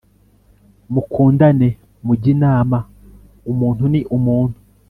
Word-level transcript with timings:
mukundane 0.93 1.69
mujye 2.05 2.29
inama 2.35 2.77
umuntu 3.51 3.83
ni 3.91 4.01
umuntu 4.17 4.57